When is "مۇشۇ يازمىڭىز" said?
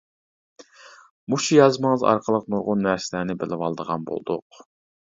1.33-2.07